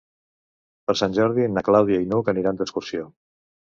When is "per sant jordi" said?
0.89-1.45